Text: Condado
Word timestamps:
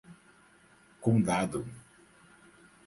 Condado 1.03 1.63